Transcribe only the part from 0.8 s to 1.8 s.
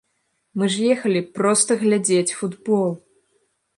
ехалі проста